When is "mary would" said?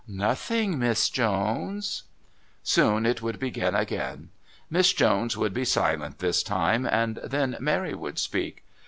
7.59-8.17